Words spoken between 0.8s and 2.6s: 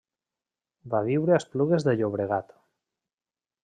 Va viure a Esplugues de Llobregat.